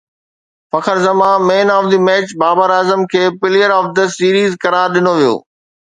فخر 0.71 0.97
Zaman 1.05 1.37
man 1.47 1.67
of 1.77 1.85
the 1.91 1.99
match 2.07 2.27
Babar 2.39 2.69
Azam 2.77 3.01
کي 3.11 3.23
player 3.39 3.71
of 3.79 3.85
the 3.95 4.05
series 4.17 4.51
قرار 4.63 4.87
ڏنو 4.93 5.13
ويو 5.17 5.35